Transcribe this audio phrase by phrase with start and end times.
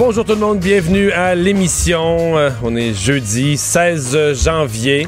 [0.00, 2.38] Bonjour tout le monde, bienvenue à l'émission.
[2.38, 5.06] Euh, On est jeudi 16 janvier.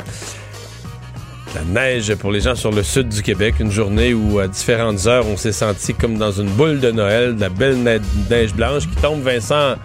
[1.55, 5.07] La neige pour les gens sur le sud du Québec, une journée où à différentes
[5.07, 8.53] heures on s'est senti comme dans une boule de Noël, de la belle ne- neige
[8.53, 9.77] blanche qui tombe, Vincent,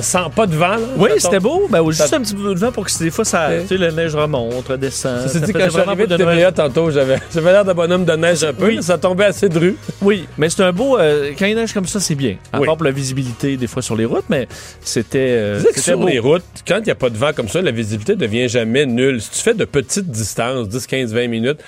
[0.00, 0.68] sans pas de vent.
[0.76, 0.78] là.
[0.96, 1.66] Oui, Ça c'était beau.
[1.70, 3.76] Ben, juste Ça- un petit peu de vent pour que des fois, ça, tu sais,
[3.76, 5.20] la neige remonte, redescend.
[5.22, 6.16] Ça s'est dit quand je suis arrivé de.
[6.16, 8.76] TVA tantôt, j'avais j'avais l'air d'un bonhomme de neige un peu, Oui.
[8.76, 9.76] mais ça tombait assez dru.
[10.00, 10.98] Oui, mais c'est un beau.
[10.98, 12.36] euh, quand il neige comme ça, c'est bien.
[12.52, 12.66] À Oui.
[12.66, 14.46] part pour la visibilité, des fois sur les routes, mais
[14.80, 15.18] c'était.
[15.20, 16.06] euh, Tu sais que c'était sur beau.
[16.08, 18.86] les routes, quand il n'y a pas de vent comme ça, la visibilité devient jamais
[18.86, 19.20] nulle.
[19.20, 21.58] Si tu fais de petites distances, 10, 15, 20 minutes,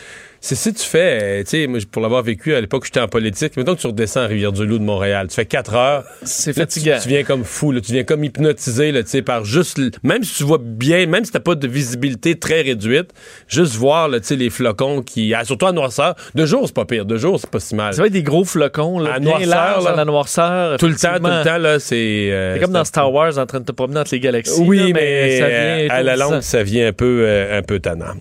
[0.45, 3.01] c'est si tu fais, euh, tu sais, moi, pour l'avoir vécu à l'époque où j'étais
[3.01, 6.05] en politique, mettons que tu redescends à Rivière-du-Loup de Montréal, tu fais 4 heures.
[6.23, 6.99] C'est tu, fatigant.
[7.03, 10.35] tu viens comme fou, là, tu viens comme hypnotisé, tu sais, par juste, même si
[10.37, 13.11] tu vois bien, même si t'as pas de visibilité très réduite,
[13.49, 16.85] juste voir, tu sais, les flocons qui, ah, surtout à noirceur, de jour, c'est pas
[16.85, 17.95] pire, de jour, c'est pas si mal.
[17.95, 19.91] C'est vrai, des gros flocons, là, À bien noirceur, là.
[19.93, 20.77] à la noirceur.
[20.79, 21.95] Tout le temps, tout le temps, là, c'est...
[22.31, 24.61] euh, C'est comme dans Star Wars en train de te promener entre les galaxies.
[24.61, 27.63] Oui, là, mais, ça euh, vient à la longue, ça vient un peu, euh, un
[27.63, 28.13] peu tannant.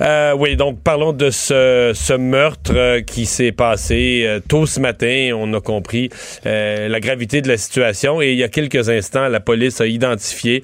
[0.00, 4.80] Euh, oui, donc parlons de ce, ce meurtre euh, qui s'est passé euh, tôt ce
[4.80, 5.30] matin.
[5.34, 6.10] On a compris
[6.46, 9.86] euh, la gravité de la situation et il y a quelques instants, la police a
[9.86, 10.62] identifié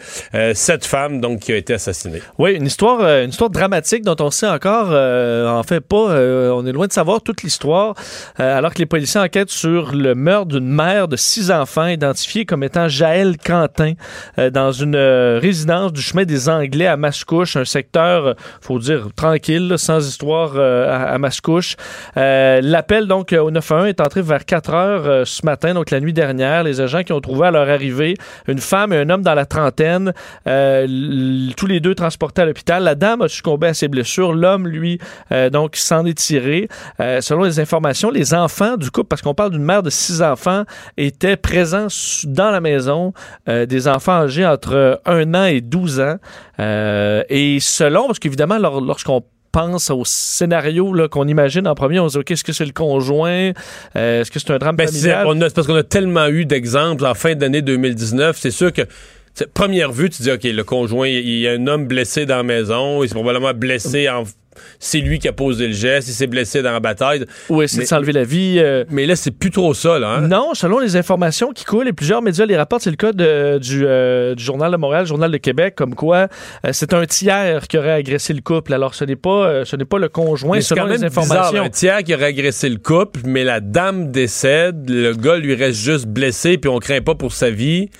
[0.55, 2.21] cette femme donc qui a été assassinée.
[2.39, 6.67] Oui, une histoire, une histoire dramatique dont on sait encore, euh, en fait pas, on
[6.67, 7.95] est loin de savoir toute l'histoire,
[8.37, 12.63] alors que les policiers enquêtent sur le meurtre d'une mère de six enfants identifiée comme
[12.63, 13.95] étant Jaël Quentin
[14.37, 20.07] dans une résidence du chemin des Anglais à Mascouche, un secteur, faut dire, tranquille, sans
[20.07, 20.53] histoire
[20.87, 21.77] à, à Mascouche.
[22.17, 25.91] Euh, L'appel donc euh, au 911 est entré vers 4 heures euh, ce matin, donc
[25.91, 26.63] la nuit dernière.
[26.63, 28.15] Les agents qui ont trouvé à leur arrivée
[28.47, 30.13] une femme et un homme dans la trentaine,
[30.47, 30.87] euh,
[31.57, 32.83] tous les deux transportés à l'hôpital.
[32.83, 34.33] La dame a succombé à ses blessures.
[34.33, 34.99] L'homme, lui,
[35.33, 36.69] euh, donc s'en est tiré.
[37.01, 40.23] Euh, selon les informations, les enfants du couple, parce qu'on parle d'une mère de six
[40.23, 40.65] enfants,
[40.97, 41.87] étaient présents
[42.25, 43.13] dans la maison,
[43.49, 46.17] euh, des enfants âgés entre 1 an et 12 ans.
[46.61, 49.23] Euh, et selon, parce qu'évidemment, lor- lorsqu'on
[49.53, 52.73] pense au scénario qu'on imagine en premier, on se dit, OK, est-ce que c'est le
[52.73, 53.53] conjoint?
[53.97, 55.43] Euh, est-ce que c'est un drame Ben, c'est familial?
[55.49, 58.37] c'est parce qu'on a tellement eu d'exemples en fin d'année 2019.
[58.39, 58.83] C'est sûr que
[59.47, 62.43] première vue, tu dis OK, le conjoint, il y a un homme blessé dans la
[62.43, 64.25] maison, il s'est probablement blessé en
[64.81, 67.25] c'est lui qui a posé le geste, il s'est blessé dans la bataille.
[67.49, 68.57] C'est Mais- de s'enlever la vie.
[68.59, 70.15] euh, Mais là, c'est plus trop ça, là.
[70.17, 70.21] hein?
[70.23, 73.59] Non, selon les informations qui coulent et plusieurs médias les rapportent, c'est le cas de-
[73.59, 76.27] du, euh, du Journal de Montréal, Journal de Québec, comme quoi
[76.67, 78.75] euh, c'est un tiers qui aurait agressé le couple.
[78.75, 81.51] Alors, ce n'est pas, ce n'est pas le conjoint, Mais selon quand même les informations.
[81.53, 85.55] bizarre, un tiers qui aurait agressé le couple, mais la dame décède, le gars lui
[85.55, 87.91] reste juste blessé, puis on craint pas pour sa vie.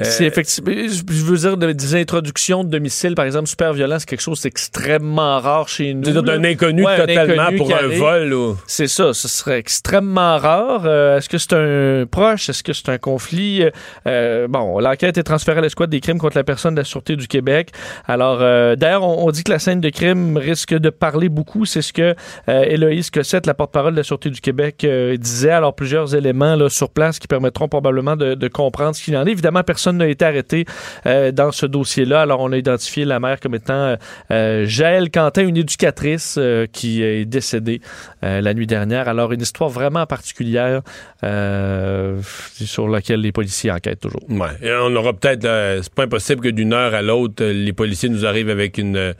[0.00, 3.98] Euh, C'est effectivement, je veux dire, de- des introductions de domicile, par exemple, super violent,
[3.98, 6.22] c'est quelque chose d'extrêmement rare chez nous.
[6.22, 7.98] d'un inconnu Ouais, un totalement inconnu pour un arrive.
[7.98, 8.32] vol.
[8.32, 8.56] Ou...
[8.66, 10.82] C'est ça, ce serait extrêmement rare.
[10.86, 12.48] Euh, Est-ce que c'est un proche?
[12.48, 13.64] Est-ce que c'est un conflit?
[14.06, 17.16] Euh, bon, l'enquête est transférée à l'escouade des crimes contre la personne de la Sûreté
[17.16, 17.70] du Québec.
[18.06, 21.64] Alors, euh, d'ailleurs, on, on dit que la scène de crime risque de parler beaucoup.
[21.66, 22.14] C'est ce que
[22.48, 24.86] Héloïse Cossette, la porte-parole de la Sûreté du Québec,
[25.18, 25.50] disait.
[25.50, 29.26] Alors, plusieurs éléments là, sur place qui permettront probablement de, de comprendre ce qu'il en
[29.26, 29.30] est.
[29.32, 30.64] Évidemment, personne n'a été arrêté
[31.06, 32.20] euh, dans ce dossier-là.
[32.22, 33.96] Alors, on a identifié la mère comme étant
[34.30, 37.80] euh, Jaël Quentin, une éducatrice euh, qui est décédée
[38.22, 39.08] euh, la nuit dernière.
[39.08, 40.82] Alors, une histoire vraiment particulière
[41.24, 42.20] euh,
[42.54, 44.22] sur laquelle les policiers enquêtent toujours.
[44.28, 44.48] Ouais.
[44.62, 45.44] Et on aura peut-être.
[45.44, 48.78] euh, c'est pas impossible que d'une heure à l'autre, euh, les policiers nous arrivent avec
[48.78, 49.14] une.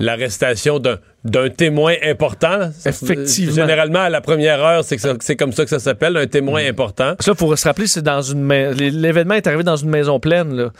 [0.00, 2.70] L'arrestation d'un, d'un témoin important.
[2.86, 3.54] Effectivement.
[3.54, 4.96] Généralement, à la première heure, c'est,
[5.36, 7.14] comme ça que ça s'appelle, un témoin important.
[7.20, 10.56] Ça, il faut se rappeler, c'est dans une l'événement est arrivé dans une maison pleine.
[10.56, 10.70] Là.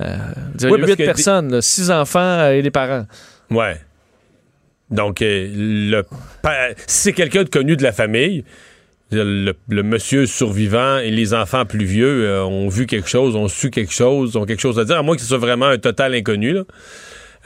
[0.00, 0.16] Euh,
[0.58, 3.06] il y a Oui, parce huit que- personnes, là, six enfants euh, et les parents.
[3.50, 3.76] Ouais.
[4.90, 6.02] Donc, euh, le
[6.86, 8.44] c'est quelqu'un de connu de la famille,
[9.12, 13.46] le, le monsieur survivant et les enfants plus vieux euh, ont vu quelque chose, ont
[13.48, 15.78] su quelque chose, ont quelque chose à dire, à moins que ce soit vraiment un
[15.78, 16.52] total inconnu.
[16.54, 16.62] Là.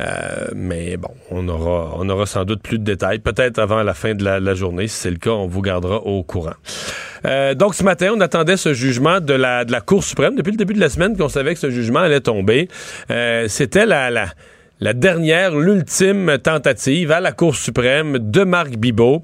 [0.01, 3.95] Euh, mais bon, on aura, on aura sans doute plus de détails, peut-être avant la
[3.95, 4.89] fin de la, journée.
[4.89, 6.55] Si c'est le cas, on vous gardera au courant.
[7.25, 10.35] Euh, donc, ce matin, on attendait ce jugement de la, de la Cour suprême.
[10.35, 12.69] Depuis le début de la semaine qu'on savait que ce jugement allait tomber.
[13.11, 14.27] Euh, C'était la, la,
[14.81, 19.23] la dernière, l'ultime tentative à la Cour suprême de Marc Bibot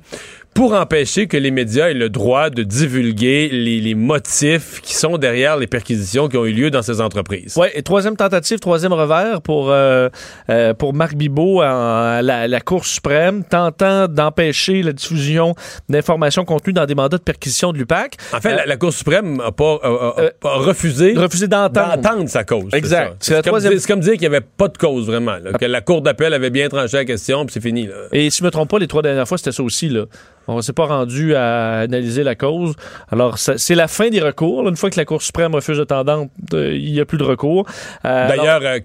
[0.54, 5.16] pour empêcher que les médias aient le droit de divulguer les, les, motifs qui sont
[5.16, 7.54] derrière les perquisitions qui ont eu lieu dans ces entreprises.
[7.56, 10.08] Oui, et troisième tentative, troisième revers pour, euh,
[10.48, 15.54] euh, pour Marc Bibot à la, la, Cour suprême, tentant d'empêcher la diffusion
[15.88, 18.16] d'informations contenues dans des mandats de perquisition de l'UPAC.
[18.32, 22.44] En fait, euh, la, la, Cour suprême pas, a, a, a refusé, refusé d'entendre sa
[22.44, 22.72] cause.
[22.72, 23.16] Exact.
[23.20, 23.80] C'est comme, troisième...
[23.80, 26.50] comme, dire qu'il n'y avait pas de cause vraiment, là, que la Cour d'appel avait
[26.50, 27.86] bien tranché la question, puis c'est fini.
[27.86, 27.94] Là.
[28.12, 29.88] Et si je ne me trompe pas, les trois dernières fois, c'était ça aussi.
[29.88, 30.06] Là.
[30.50, 32.74] On ne s'est pas rendu à analyser la cause.
[33.10, 34.68] Alors, c'est la fin des recours.
[34.68, 37.66] Une fois que la Cour suprême refuse de tendance, il n'y a plus de recours.
[38.04, 38.80] Euh, D'ailleurs, euh,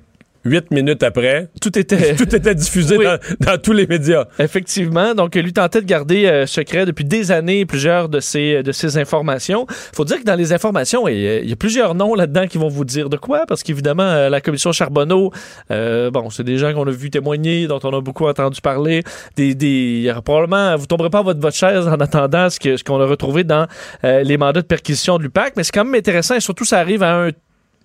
[0.46, 3.06] huit minutes après, tout était, tout était diffusé oui.
[3.06, 4.26] dans, dans, tous les médias.
[4.40, 5.14] Effectivement.
[5.14, 8.98] Donc, lui tentait de garder euh, secret depuis des années plusieurs de ces, de ces
[8.98, 9.66] informations.
[9.94, 12.68] faut dire que dans les informations, il y y a plusieurs noms là-dedans qui vont
[12.68, 15.32] vous dire de quoi, parce qu'évidemment, euh, la commission Charbonneau,
[15.72, 19.04] euh, bon, c'est des gens qu'on a vu témoigner, dont on a beaucoup entendu parler.
[19.36, 22.50] Des, des, il y aura probablement, vous tomberez pas à votre, votre chaise en attendant
[22.50, 23.68] ce qu'on ce qu'on a retrouvé dans
[24.04, 26.80] euh, les mandats de perquisition de l'UPAC, mais c'est quand même intéressant et surtout, ça
[26.80, 27.30] arrive à un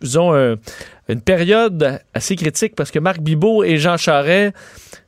[0.02, 0.56] disons, un,
[1.12, 4.54] une période assez critique parce que Marc Bibot et Jean Charest,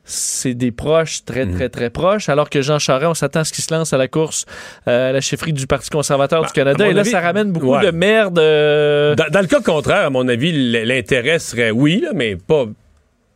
[0.05, 3.53] c'est des proches très, très, très proches, alors que Jean Charest, on s'attend à ce
[3.53, 4.45] qu'il se lance à la course
[4.87, 6.87] euh, à la chefferie du Parti conservateur bah, du Canada.
[6.87, 7.85] Et là, avis, ça ramène beaucoup ouais.
[7.85, 8.37] de merde.
[8.37, 9.15] Euh...
[9.15, 10.51] Dans, dans, le cas contraire, à mon avis,
[10.85, 12.65] l'intérêt serait oui, là, mais pas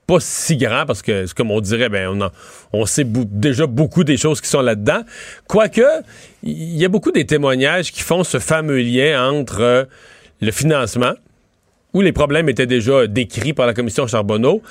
[0.07, 2.31] pas si grand parce que, comme on dirait, ben on,
[2.79, 5.01] on sait déjà beaucoup des choses qui sont là-dedans.
[5.47, 5.81] Quoique,
[6.43, 9.83] il y a beaucoup des témoignages qui font ce fameux lien entre euh,
[10.39, 11.13] le financement,
[11.97, 14.61] où les problèmes étaient déjà décrits par la commission Charbonneau,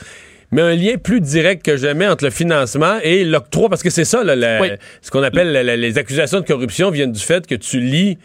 [0.52, 4.04] mais un lien plus direct que jamais entre le financement et l'octroi, parce que c'est
[4.04, 4.68] ça, là, la, oui.
[5.02, 8.16] ce qu'on appelle la, les accusations de corruption viennent du fait que tu lis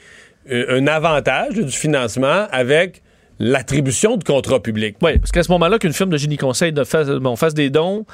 [0.49, 3.01] un avantage du financement avec
[3.39, 4.97] l'attribution de contrats publics.
[5.01, 7.71] Oui, parce qu'à ce moment-là, qu'une firme de génie conseil de fasse, bon, fasse des
[7.71, 8.05] dons,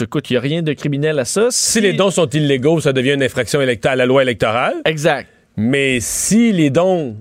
[0.00, 1.48] écoute, il n'y a rien de criminel à ça.
[1.50, 1.72] Si...
[1.72, 4.74] si les dons sont illégaux, ça devient une infraction à la loi électorale.
[4.86, 5.28] Exact.
[5.58, 7.16] Mais si les dons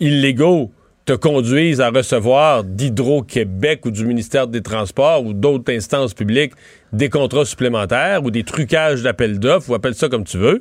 [0.00, 0.72] illégaux
[1.06, 6.52] te conduisent à recevoir d'Hydro-Québec ou du ministère des Transports ou d'autres instances publiques
[6.92, 10.60] des contrats supplémentaires ou des trucages d'appel d'offres, ou appelle ça comme tu veux,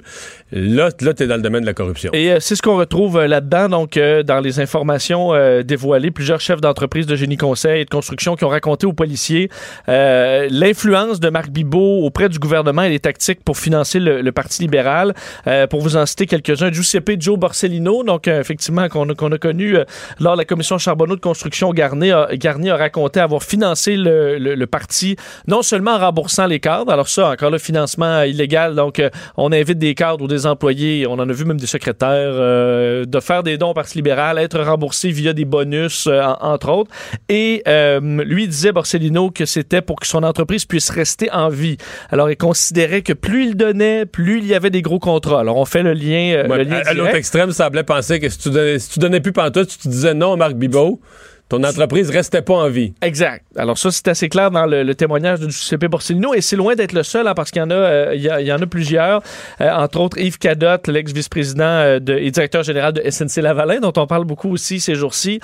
[0.51, 2.12] là, là tu es dans le domaine de la corruption.
[2.13, 5.33] Et euh, c'est ce qu'on retrouve euh, là-dedans, donc euh, dans les informations
[5.63, 9.50] dévoilées, plusieurs chefs d'entreprise de génie conseil et de construction qui ont raconté aux policiers
[9.88, 15.13] l'influence de Marc Bibot auprès du gouvernement et les tactiques pour financer le, Parti libéral.
[15.69, 19.78] pour vous en citer quelques-uns, Giuseppe Joe Borsellino, donc effectivement qu'on a, qu'on a connu
[20.19, 24.66] lors de la commission Charbonneau de construction, Garnier a, Garnier a raconté avoir financé le
[24.66, 25.16] parti
[25.48, 26.92] non seulement en remboursant les cadres.
[26.92, 28.76] Alors ça, encore le financement illégal.
[28.76, 31.68] Donc, euh, on invite des cadres ou des employés, on en a vu même des
[31.68, 36.22] secrétaires, euh, de faire des dons au Parti libéral, être remboursés via des bonus, euh,
[36.40, 36.92] entre autres.
[37.28, 41.78] Et lui disait, Borsellino, que c'était pour que son entreprise puisse rester en vie.
[42.10, 45.42] Alors, il considérait que plus il donnait, plus il y avait des gros contrats.
[45.42, 46.46] Alors, on fait le lien.
[46.48, 48.90] Ouais, le lien à, à l'autre extrême, ça semblait penser que si tu donnais, si
[48.90, 51.02] tu donnais plus pantoute, tu te disais non à Marc Bibot
[51.47, 52.94] ton entreprise restait pas en vie.
[53.03, 53.45] Exact.
[53.56, 56.94] Alors ça, c'est assez clair dans le, témoignage de Giuseppe Borsellino et c'est loin d'être
[56.94, 59.21] le seul hein, parce qu'il y en a, euh, y en a plusieurs,
[59.61, 64.07] euh, entre autres Yves Cadotte, l'ex-vice-président euh, et directeur général de SNC Lavalin, dont on
[64.07, 65.40] parle beaucoup aussi ces jours-ci.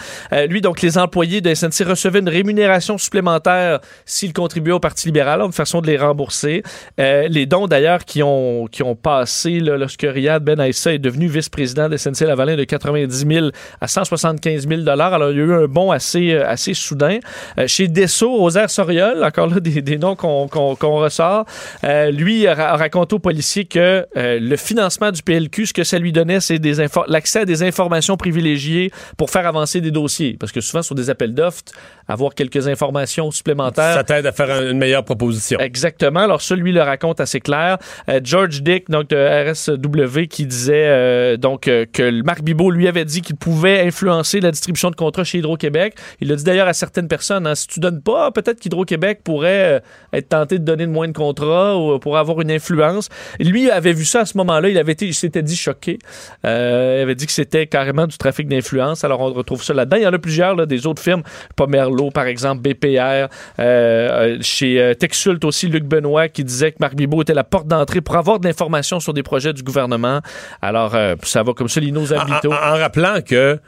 [0.47, 5.41] Lui, donc, les employés de SNC recevaient une rémunération supplémentaire s'ils contribuaient au Parti libéral,
[5.41, 6.63] une façon de les rembourser.
[6.97, 11.89] Les dons, d'ailleurs, qui ont, qui ont passé lorsque Riyad Ben Aissa est devenu vice-président
[11.89, 13.47] de SNC Lavalin de 90 000
[13.79, 17.19] à 175 000 Alors, il y a eu un bon assez, assez soudain.
[17.57, 21.45] Euh, chez Dessau, Rosaire Soriol, encore là des, des noms qu'on qu qu ressort,
[21.83, 25.99] euh, lui a, raconté aux policiers que euh, le financement du PLQ, ce que ça
[25.99, 26.59] lui donnait, c'est
[27.07, 30.37] l'accès à des informations privilégiées pour faire avancer des dossiers.
[30.39, 31.63] Parce que souvent, sur des appels d'offres,
[32.07, 33.93] avoir quelques informations supplémentaires.
[33.93, 35.59] Ça t'aide à faire un, une meilleure proposition.
[35.59, 36.21] Exactement.
[36.21, 37.77] Alors, ça, lui, le raconte assez clair.
[38.09, 43.21] Euh, George Dick, donc de RSW, qui disait donc que Marc Bibot lui avait dit
[43.21, 45.80] qu'il pouvait influencer la distribution de contrats chez Hydro-Québec
[46.19, 49.75] Il a dit d'ailleurs à certaines personnes, hein, si tu donnes pas, peut-être qu'Hydro-Québec pourrait
[49.75, 49.79] euh,
[50.13, 53.09] être tenté de donner de moins de contrats ou pour avoir une influence.
[53.39, 55.99] Lui avait vu ça à ce moment-là, il avait été, il s'était dit choqué.
[56.45, 59.03] Euh, il avait dit que c'était carrément du trafic d'influence.
[59.03, 59.97] Alors on retrouve ça là-dedans.
[59.97, 61.23] Il y en a plusieurs là, des autres firmes,
[61.55, 63.27] Pomerlo par exemple, BPR,
[63.59, 68.01] euh, chez Texult aussi, Luc Benoît qui disait que Marc Bibot était la porte d'entrée
[68.01, 70.21] pour avoir de l'information sur des projets du gouvernement.
[70.61, 72.51] Alors ça va comme ça, Lino Zabito.
[72.51, 73.59] En, en rappelant que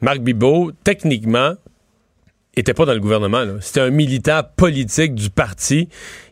[0.00, 1.54] Marc Bibot, techniquement,
[2.56, 3.44] était pas dans le gouvernement.
[3.60, 5.88] C'était un militant politique du parti.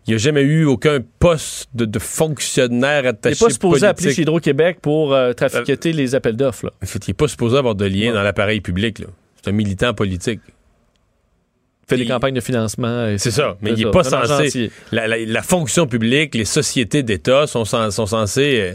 [0.07, 4.23] Il n'a jamais eu aucun poste de, fonctionnaire attaché Il n'est pas supposé appeler chez
[4.23, 6.73] Hydro-Québec pour euh, trafiquer les appels d'offres.
[6.83, 9.03] En fait, il n'est pas supposé avoir de lien dans l'appareil public.
[9.37, 10.41] C'est un militant politique.
[10.47, 13.17] Il fait des campagnes de financement.
[13.17, 14.71] C'est ça, mais il n'est pas censé...
[14.93, 18.75] La, fonction publique, les sociétés d'État sont, sont censées euh,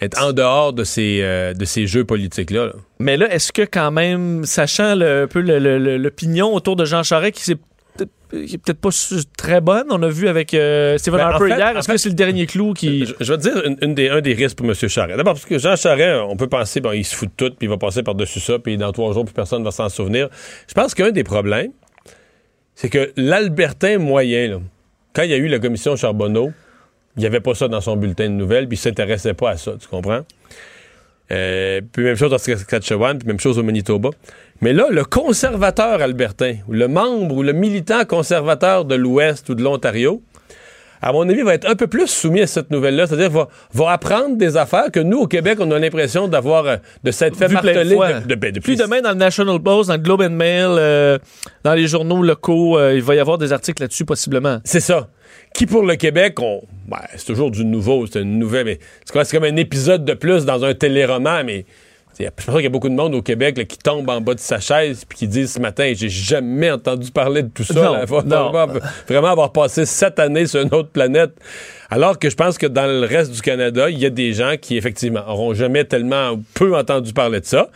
[0.00, 2.72] être en dehors de ces, euh, de ces jeux politiques-là.
[2.98, 7.42] Mais là, est-ce que quand même, sachant un peu l'opinion autour de Jean Charest qui
[7.42, 7.58] s'est
[8.30, 8.90] peut-être pas
[9.36, 9.86] très bonne.
[9.90, 11.76] On a vu avec euh, Stephen ben, Harper hier.
[11.76, 13.06] Est-ce que c'est le dernier clou qui.
[13.20, 14.74] Je, vais te dire une, des, un des risques pour M.
[14.74, 15.16] Charest.
[15.16, 17.66] D'abord, parce que Jean Charest, on peut penser, bon, il se fout de tout, puis
[17.66, 20.28] il va passer par-dessus ça, puis dans trois jours, plus personne ne va s'en souvenir.
[20.68, 21.72] Je pense qu'un des problèmes,
[22.74, 24.62] c'est que l'Albertin moyen,
[25.12, 26.52] quand il y a eu la commission Charbonneau,
[27.16, 29.56] il n'y avait pas ça dans son bulletin de nouvelles, puis il s'intéressait pas à
[29.56, 30.20] ça, tu comprends?
[31.32, 34.10] Euh, puis même chose en Saskatchewan, puis même chose au Manitoba.
[34.60, 39.54] Mais là, le conservateur albertain, ou le membre ou le militant conservateur de l'Ouest ou
[39.54, 40.22] de l'Ontario,
[41.02, 43.92] à mon avis, va être un peu plus soumis à cette nouvelle-là, c'est-à-dire va, va
[43.92, 47.48] apprendre des affaires que nous, au Québec, on a l'impression d'avoir, euh, de s'être fait
[47.48, 50.66] marteler de, de, ben, Puis demain, dans le National Post, dans le Globe and Mail,
[50.68, 51.18] euh,
[51.64, 54.58] dans les journaux locaux, il va y avoir des articles là-dessus, possiblement.
[54.64, 55.08] C'est ça
[55.60, 59.30] qui pour le Québec, on, ben, c'est toujours du nouveau, c'est une nouvelle, mais c'est
[59.30, 61.66] comme un épisode de plus dans un téléroman, mais
[62.18, 64.40] je pense qu'il y a beaucoup de monde au Québec qui tombe en bas de
[64.40, 68.06] sa chaise puis qui dit ce matin j'ai jamais entendu parler de tout ça.
[68.06, 71.32] Vraiment, avoir passé sept années sur une autre planète.
[71.90, 74.54] Alors que je pense que dans le reste du Canada, il y a des gens
[74.58, 77.68] qui effectivement auront jamais tellement peu entendu parler de ça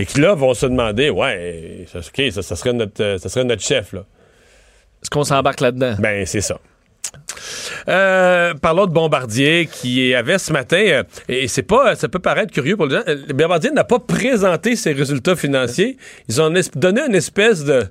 [0.00, 3.92] et qui là vont se demander ouais, ok, ça, serait notre ça serait notre chef
[3.92, 4.04] là.
[5.02, 5.94] Est-ce qu'on s'embarque là-dedans?
[6.00, 6.58] Ben c'est ça.
[7.88, 12.52] Euh, parlons de Bombardier qui avait ce matin, euh, et c'est pas, ça peut paraître
[12.52, 15.96] curieux pour les gens, euh, Bombardier n'a pas présenté ses résultats financiers.
[16.28, 17.84] Ils ont donné une espèce de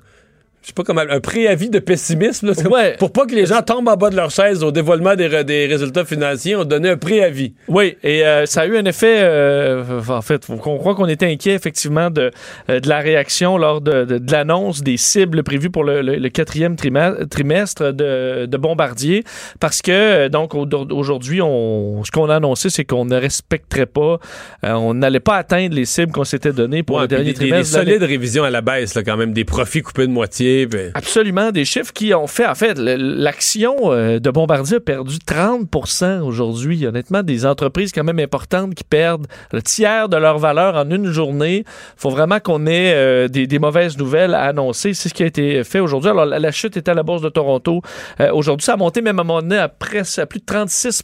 [0.68, 2.52] je sais pas comment, un préavis de pessimisme,
[3.00, 5.66] pour pas que les gens tombent en bas de leur chaise au dévoilement des, des
[5.66, 7.54] résultats financiers, on donnait un préavis.
[7.70, 11.26] Oui, et euh, ça a eu un effet, euh, en fait, on croit qu'on était
[11.26, 12.32] inquiet effectivement de,
[12.70, 16.76] euh, de la réaction lors de, de, l'annonce des cibles prévues pour le, le, quatrième
[16.76, 19.24] trimestre de, de, Bombardier,
[19.62, 24.20] parce que donc aujourd'hui, on, ce qu'on a annoncé, c'est qu'on ne respecterait pas,
[24.64, 27.80] on n'allait pas atteindre les cibles qu'on s'était données pour le dernier trimestre.
[27.80, 30.57] Des, solides révisions à la baisse, là, quand même, des profits coupés de moitié.
[30.94, 36.22] Absolument, des chiffres qui ont fait, en fait, l'action euh, de Bombardier a perdu 30%
[36.22, 36.86] aujourd'hui.
[36.86, 41.12] Honnêtement, des entreprises quand même importantes qui perdent le tiers de leur valeur en une
[41.12, 41.64] journée.
[41.68, 44.94] Il faut vraiment qu'on ait euh, des, mauvaises nouvelles à annoncer.
[44.94, 46.10] C'est ce qui a été fait aujourd'hui.
[46.10, 47.82] Alors, la, chute était à la Bourse de Toronto.
[48.20, 50.46] Euh, aujourd'hui, ça a monté même à un moment donné à, presque, à plus de
[50.46, 51.04] 36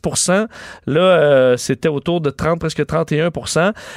[0.87, 3.29] Là, c'était autour de 30, presque 31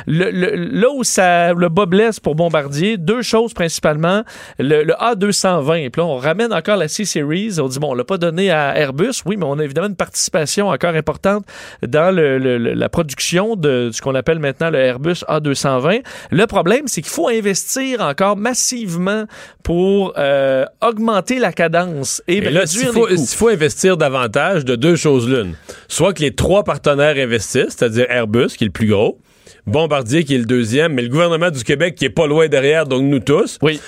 [0.06, 4.22] le, Là où ça, le bas blesse pour Bombardier, deux choses principalement.
[4.58, 5.90] Le, le A200 120.
[5.90, 7.60] Puis là, on ramène encore la C-Series.
[7.60, 9.96] On dit, bon, on l'a pas donné à Airbus, oui, mais on a évidemment une
[9.96, 11.44] participation encore importante
[11.86, 16.02] dans le, la production de ce qu'on appelle maintenant le Airbus A220.
[16.32, 19.26] Le problème, c'est qu'il faut investir encore massivement
[19.62, 23.24] pour euh, augmenter la cadence et, et là, réduire faut, les coûts.
[23.24, 25.54] S'il faut investir davantage de deux choses l'une.
[25.88, 29.20] Soit que les trois partenaires investissent, c'est-à-dire Airbus, qui est le plus gros,
[29.66, 32.86] Bombardier, qui est le deuxième, mais le gouvernement du Québec, qui est pas loin derrière,
[32.86, 33.58] donc nous tous.
[33.62, 33.80] Oui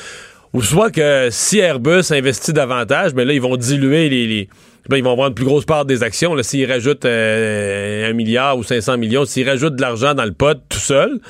[0.53, 4.49] ou soit que si Airbus investit davantage, mais ben là, ils vont diluer les,
[4.89, 6.35] ben, ils vont avoir une plus grosse part des actions.
[6.43, 10.59] S'ils rajoutent euh, un milliard ou 500 millions, s'ils rajoutent de l'argent dans le pot
[10.69, 11.21] tout seul,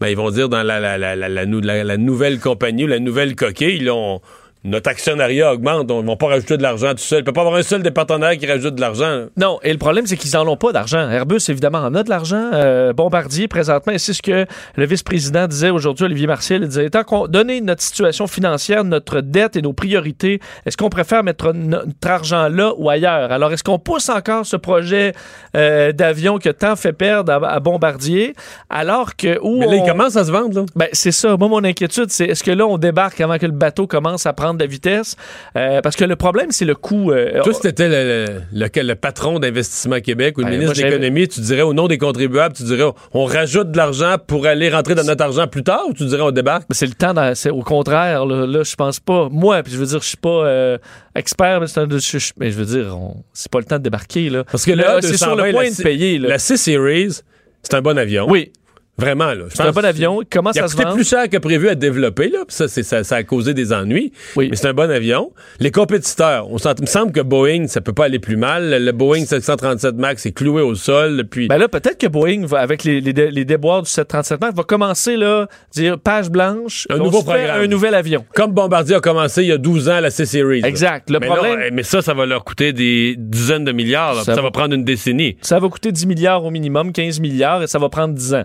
[0.00, 3.76] ben, ils vont dire dans la, la, la, la, nouvelle compagnie ou la nouvelle coquille,
[3.76, 4.20] ils ont
[4.64, 5.90] notre actionnariat augmente.
[5.90, 7.20] On ne va pas rajouter de l'argent tout seul.
[7.20, 9.26] Il peut pas avoir un seul des partenaires qui rajoute de l'argent.
[9.36, 11.08] Non, et le problème, c'est qu'ils n'en ont pas d'argent.
[11.10, 12.50] Airbus, évidemment, en a de l'argent.
[12.52, 16.90] Euh, Bombardier, présentement, et c'est ce que le vice-président disait aujourd'hui, Olivier Martial, il disait,
[16.90, 21.52] tant qu'on donné notre situation financière, notre dette et nos priorités, est-ce qu'on préfère mettre
[21.52, 23.32] notre argent là ou ailleurs?
[23.32, 25.12] Alors, est-ce qu'on pousse encore ce projet
[25.56, 28.34] euh, d'avion que tant fait perdre à, Bombardier,
[28.70, 29.38] alors que...
[29.42, 30.66] Où Mais là, il commence à se vendre, là.
[30.76, 31.36] Ben, c'est ça.
[31.36, 34.32] Moi, mon inquiétude, c'est est-ce que là, on débarque avant que le bateau commence à
[34.32, 35.16] prendre prendre de la vitesse.
[35.56, 37.12] Euh, parce que le problème, c'est le coût.
[37.12, 40.74] euh, Toi, si t'étais le, le, le- le patron d'Investissement Québec ou le Ben, ministre
[40.76, 44.16] moi, de l'Économie, tu dirais au nom des contribuables, tu dirais on rajoute de l'argent
[44.26, 46.64] pour aller rentrer dans notre argent plus tard ou tu dirais on débarque?
[46.70, 48.24] c'est le temps, c'est au contraire.
[48.26, 49.28] Là, là, je pense pas.
[49.30, 50.78] Moi, puis je veux dire, je suis pas euh,
[51.14, 53.82] expert, mais, c'est un- je- mais je veux dire, on- c'est pas le temps de
[53.82, 54.30] débarquer.
[54.30, 56.18] Là, Parce que Là, là, c'est sur le point de payer.
[56.18, 56.28] Là.
[56.30, 57.20] La C-Series,
[57.62, 58.26] c'est un bon avion.
[58.28, 58.52] Oui,
[58.98, 59.44] Vraiment, là.
[59.48, 60.20] Je c'est un pense bon que avion.
[60.30, 60.94] Comment Il a ça se coûté vend?
[60.94, 62.40] plus cher que prévu à développer, là.
[62.46, 64.12] puis Ça, ça, ça a causé des ennuis.
[64.36, 64.48] Oui.
[64.50, 65.32] Mais c'est un bon avion.
[65.60, 68.84] Les compétiteurs, on s'ent- il me semble que Boeing, ça peut pas aller plus mal.
[68.84, 71.48] Le Boeing 737 MAX est cloué au sol depuis.
[71.48, 74.62] Ben là, peut-être que Boeing, va, avec les, les, les déboires du 737 MAX, va
[74.62, 77.62] commencer là, dire page blanche, Un nouveau programme.
[77.62, 78.26] un nouvel avion.
[78.34, 80.60] Comme Bombardier a commencé il y a 12 ans à la C-Series.
[80.60, 80.68] là.
[80.68, 81.08] Exact.
[81.08, 84.14] Le mais, problème, là, mais ça, ça va leur coûter des dizaines de milliards.
[84.14, 84.20] là.
[84.22, 85.38] Ça Ça, va- va prendre une décennie.
[85.40, 88.44] ça va coûter 10 milliards au minimum, 15 milliards, et ça va prendre 10 ans.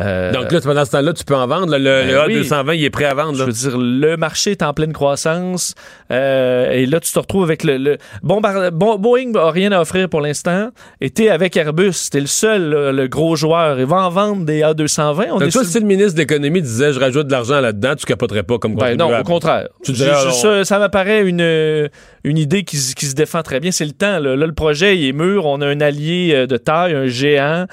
[0.00, 1.70] Euh, Donc là, pendant ce temps-là, tu peux en vendre.
[1.70, 1.78] là.
[1.78, 2.48] le Ben le oui.
[2.48, 3.34] A220, il est prêt à vendre.
[3.34, 3.44] Je là.
[3.44, 5.74] veux dire, le marché est en pleine croissance.
[6.10, 7.76] euh, et là, tu te retrouves avec le.
[7.76, 10.70] le Boeing n'a rien à offrir pour l'instant.
[11.02, 11.92] Et t'es avec Airbus.
[12.10, 13.78] T'es le seul, là, le gros joueur.
[13.78, 15.26] Il va en vendre des A220.
[15.32, 17.60] On Donc est toi, sur- si le ministre de l'Économie disait je rajoute de l'argent
[17.60, 19.68] là-dedans, tu capoterais pas comme Ben non, au contraire.
[19.84, 21.90] Tu Je- dirais, je- ça ça m'apparaît une,
[22.24, 23.70] une idée qui, se- qui se défend très bien.
[23.72, 24.18] C'est le temps.
[24.20, 24.36] Là.
[24.36, 25.44] Là, le projet il est mûr.
[25.44, 27.66] On a un allié euh, de taille, un géant.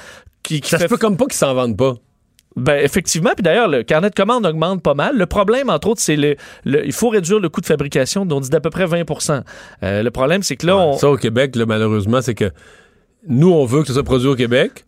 [0.44, 1.96] Qui, qui Ça se fait peut comme pas qu'ils s'en vendent pas.
[2.60, 3.32] Ben, effectivement.
[3.36, 5.18] Puis d'ailleurs, le carnet de commandes augmente pas mal.
[5.18, 6.36] Le problème, entre autres, c'est le,
[6.66, 9.42] le- il faut réduire le coût de fabrication, dont on dit d'à peu près 20%
[9.84, 10.98] Euh, Le problème, c'est que là, on.
[10.98, 12.52] Ça, au Québec, là, malheureusement, c'est que
[13.28, 14.86] nous, on veut que ça soit produit au Québec,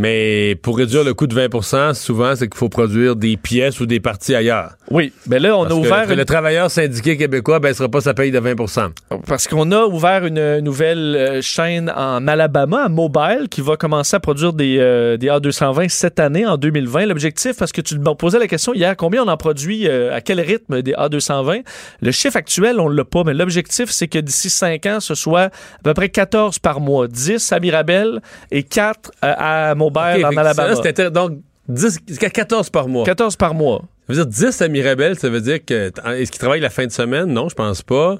[0.00, 3.86] mais pour réduire le coût de 20% souvent, c'est qu'il faut produire des pièces ou
[3.86, 4.72] des parties ailleurs.
[4.90, 5.12] Oui.
[5.26, 6.06] Ben là, on Parce a que ouvert.
[6.06, 8.90] le, une- le travailleur syndiqué québécois baissera pas sa paye de 20%
[9.26, 14.16] Parce qu'on a ouvert une nouvelle euh, chaîne en Alabama, à Mobile, qui va commencer
[14.16, 17.06] à produire des, euh, des A220 cette année, en 2020.
[17.06, 20.20] L'objectif, parce que tu me posais la question hier, combien on en produit, euh, à
[20.20, 21.62] quel rythme des A220?
[22.02, 25.44] Le chiffre actuel, on l'a pas, mais l'objectif, c'est que d'ici 5 ans, ce soit
[25.44, 25.50] à
[25.82, 27.08] peu près 14 par mois.
[27.08, 29.85] 10 à Mirabel et 4 à, à Mobile,
[30.24, 31.10] en Alabama.
[31.10, 31.32] donc,
[31.68, 33.04] 10, jusqu'à 14 par mois.
[33.04, 33.82] 14 par mois.
[34.08, 35.90] Ça veut dire 10 à Mirabel, ça veut dire que.
[36.12, 37.26] Est-ce qu'il travaille la fin de semaine?
[37.26, 38.18] Non, je pense pas.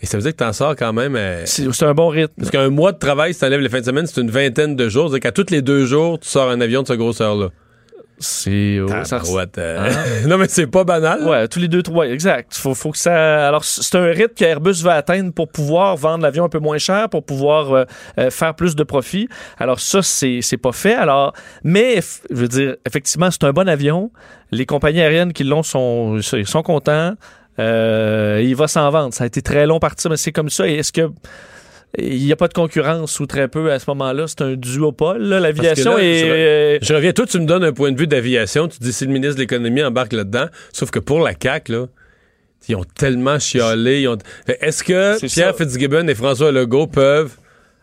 [0.00, 1.16] Et ça veut dire que t'en sors quand même.
[1.16, 2.32] euh, C'est un bon rythme.
[2.38, 4.88] Parce qu'un mois de travail, si t'enlèves les fins de semaine, c'est une vingtaine de
[4.88, 5.08] jours.
[5.08, 7.48] C'est-à-dire qu'à tous les deux jours, tu sors un avion de cette grosseur-là.
[8.24, 8.80] C'est.
[8.80, 9.20] oh, ça
[9.58, 9.90] euh,
[10.26, 11.22] non, mais c'est pas banal.
[11.24, 12.54] Ouais, tous les deux, trois, exact.
[12.54, 13.46] Faut, faut que ça.
[13.46, 17.08] Alors, c'est un rythme qu'Airbus va atteindre pour pouvoir vendre l'avion un peu moins cher,
[17.08, 17.84] pour pouvoir euh,
[18.18, 19.28] euh, faire plus de profit.
[19.58, 20.94] Alors, ça, c'est, pas fait.
[20.94, 22.00] Alors, mais,
[22.30, 24.10] je veux dire, effectivement, c'est un bon avion.
[24.50, 27.14] Les compagnies aériennes qui l'ont sont, sont contents.
[27.58, 29.14] Euh, il va s'en vendre.
[29.14, 30.68] Ça a été très long parti, mais c'est comme ça.
[30.68, 31.10] Et est-ce que.
[31.98, 34.26] Il n'y a pas de concurrence ou très peu à ce moment-là.
[34.26, 35.22] C'est un duopole.
[35.22, 35.40] là.
[35.40, 36.18] L'aviation est.
[36.20, 38.66] je- euh, Je reviens, toi, tu me donnes un point de vue d'aviation.
[38.68, 40.46] Tu dis si le ministre de l'Économie embarque là-dedans.
[40.72, 41.86] Sauf que pour la CAQ, là,
[42.68, 44.00] ils ont tellement chialé.
[44.02, 44.18] ils ont-
[44.60, 45.64] Est-ce que Pierre ça.
[45.64, 47.36] Fitzgibbon et François Legault peuvent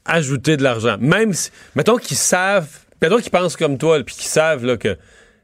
[0.05, 0.97] ajouter de l'argent?
[0.99, 1.49] Même si.
[1.75, 2.67] Mettons qu'ils savent.
[3.01, 4.97] Mettons qu'ils pensent comme toi, puis qu'ils savent là, que.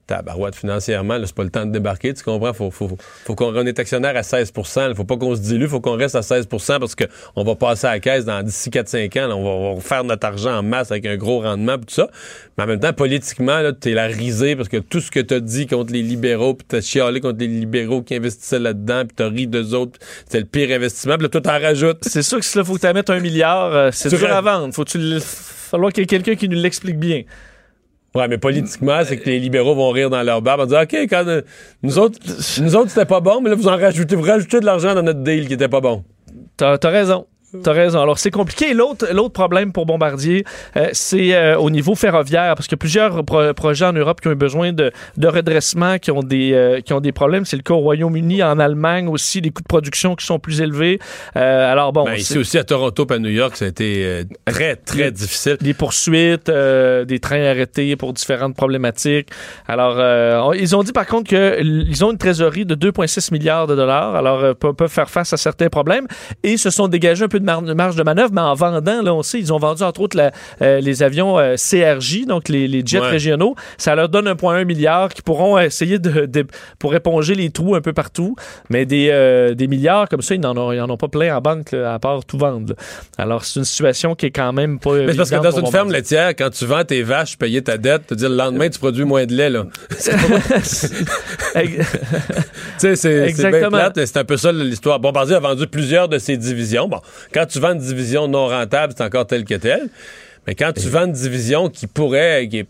[0.08, 2.54] Tabarouette, financièrement, là, c'est pas le temps de débarquer, tu comprends?
[2.54, 4.54] Faut, faut, faut qu'on on est actionnaire à 16
[4.90, 7.88] Il faut pas qu'on se dilue, faut qu'on reste à 16% parce qu'on va passer
[7.88, 9.28] à la caisse dans d'ici 4-5 ans.
[9.28, 11.84] là, on, va, on va faire notre argent en masse avec un gros rendement tout
[11.90, 12.08] ça.
[12.58, 15.40] Mais en même temps, politiquement, là, t'es la risée parce que tout ce que t'as
[15.42, 19.30] dit contre les libéraux, puis t'as chialé contre les libéraux qui investissaient là-dedans, puis t'as
[19.30, 22.00] ri d'eux autres, c'était le pire investissement, puis là, toi, t'en rajoutes.
[22.04, 24.32] C'est sûr que si là, faut que tu mettes un milliard, euh, c'est Tu dur
[24.34, 24.74] à vendre.
[24.74, 27.24] Faut tu le- falloir qu'il y ait quelqu'un qui nous l'explique bien.
[28.16, 30.94] Ouais, mais politiquement, c'est que les libéraux vont rire dans leur barbe en disant OK,
[30.94, 31.42] quand euh,
[31.84, 32.20] nous autres,
[32.62, 35.04] nous autres, c'était pas bon, mais là, vous en rajoutez, vous rajoutez de l'argent dans
[35.04, 36.04] notre deal qui était pas bon.
[36.56, 37.28] T'as as raison.
[37.64, 38.02] T'as raison.
[38.02, 38.74] Alors, c'est compliqué.
[38.74, 40.44] L'autre, l'autre problème pour Bombardier,
[40.76, 44.22] euh, c'est euh, au niveau ferroviaire, parce qu'il y a plusieurs pro- projets en Europe
[44.22, 47.46] qui ont eu besoin de, de redressement, qui ont des, euh, qui ont des problèmes.
[47.46, 50.62] C'est le cas au Royaume-Uni, en Allemagne aussi, des coûts de production qui sont plus
[50.62, 51.00] élevés.
[51.36, 54.04] Euh, alors, bon, Ben, ici aussi à Toronto et à New York, ça a été
[54.06, 55.58] euh, très, très Les- difficile.
[55.62, 59.30] des poursuites, euh, des trains arrêtés pour différentes problématiques.
[59.68, 63.68] Alors, euh, on- ils ont dit par contre qu'ils ont une trésorerie de 2,6 milliards
[63.68, 66.08] de dollars, alors euh, pe- peuvent faire face à certains problèmes
[66.44, 69.14] et se sont dégagés un peu de de marge de manœuvre, mais en vendant, là,
[69.14, 70.32] on sait, ils ont vendu entre autres la-
[70.62, 73.10] euh, les avions euh, CRJ, donc les, les jets Ouais.
[73.10, 73.56] régionaux.
[73.78, 76.46] Ça leur donne 1,1 milliard qui pourront essayer de, de-
[76.80, 78.36] pour éponger les trous un peu partout,
[78.70, 81.36] mais des, euh, des milliards comme ça, ils n'en ont, ils en ont pas plein
[81.36, 82.70] en banque, là, à part tout vendre.
[82.70, 82.76] là.
[83.18, 84.94] Alors, c'est une situation qui est quand même pas.
[84.94, 87.78] Mais c'est parce que dans une ferme laitière, quand tu vends tes vaches, payer ta
[87.78, 89.66] dette, te dire le lendemain, tu produis moins de lait, là.
[92.78, 95.00] C'est c'est un peu ça l'histoire.
[95.00, 96.88] Bombardier a vendu plusieurs de ses divisions.
[96.88, 97.00] Bon,
[97.34, 99.90] quand tu vends une division non rentable, c'est encore tel que tel.
[100.46, 102.68] Mais quand tu vends une division qui pourrait, qui, est-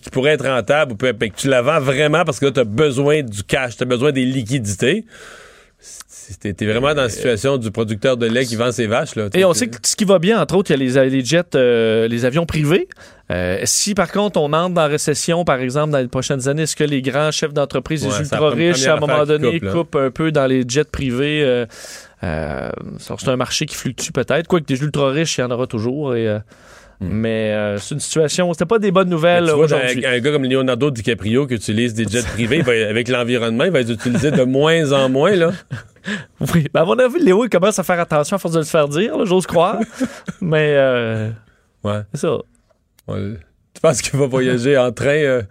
[0.00, 3.22] qui pourrait être rentable, ou que tu la vends vraiment parce que tu as besoin
[3.22, 5.04] du cash, tu as besoin des liquidités,
[6.40, 9.16] T'es vraiment dans la situation du producteur de lait qui vend ses vaches.
[9.16, 9.28] Là.
[9.34, 11.24] Et on sait que ce qui va bien, entre autres, il y a les, les
[11.24, 12.88] jets, euh, les avions privés.
[13.30, 16.62] Euh, si par contre on entre dans la récession, par exemple, dans les prochaines années,
[16.62, 19.70] est-ce que les grands chefs d'entreprise, Ouais, les ultra riches, à un moment donné, coupe,
[19.72, 21.42] coupent un peu dans les jets privés?
[21.42, 21.66] euh, euh,
[22.22, 24.46] c'est un marché qui fluctue peut-être.
[24.46, 26.14] Quoique des ultra riches, il y en aura toujours.
[26.14, 26.38] Et, euh,
[27.00, 29.12] Mais euh, c'est une situation, c'était pas des bonnes Hmm.
[29.12, 30.06] Nouvelles aujourd'hui.
[30.06, 33.80] un, un gars comme Leonardo DiCaprio qui utilise des jets privés, avec l'environnement, il va
[33.82, 35.34] les utiliser de moins en moins.
[35.34, 35.50] Là.
[36.52, 38.64] Oui, ben, à mon avis, Léo, il commence à faire attention à force de le
[38.64, 39.78] faire dire, j'ose croire.
[40.40, 41.30] Mais euh,
[41.84, 42.00] Ouais.
[42.12, 42.38] c'est ça.
[43.06, 43.34] Ouais.
[43.72, 45.06] Tu penses qu'il va voyager en train?
[45.10, 45.42] euh,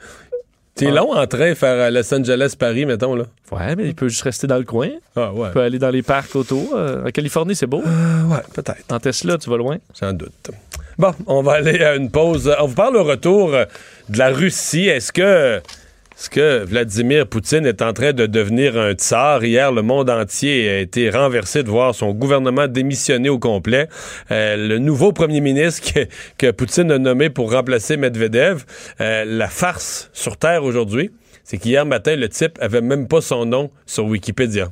[0.86, 0.96] C'est Ah.
[0.96, 3.16] long en train faire à Los Angeles-Paris, mettons.
[3.16, 3.26] là.
[3.52, 4.90] Ouais, mais il peut juste rester dans le coin.
[5.16, 5.50] Ah ouais.
[5.50, 6.74] Il peut aller dans les parcs autour.
[6.76, 7.80] Euh, en Californie, c'est beau.
[7.82, 8.84] ouais, peut-être.
[8.92, 9.78] En Tesla, tu vas loin.
[9.94, 10.52] Sans doute.
[10.98, 12.54] Bon, on va aller à une pause.
[12.60, 13.66] On vous parle au retour euh,
[14.10, 14.88] de la Russie.
[14.88, 15.62] Est-ce que,
[16.30, 19.44] que Vladimir Poutine est en train de devenir un tsar?
[19.44, 23.88] Hier, le monde entier a été renversé de voir son gouvernement démissionner au complet.
[24.30, 26.08] Euh, le nouveau premier ministre que,
[26.38, 28.66] que Poutine a nommé pour remplacer Medvedev.
[29.00, 31.12] Euh, la farce sur Terre aujourd'hui,
[31.44, 34.70] c'est qu'hier matin, le type avait même pas son nom sur Wikipédia.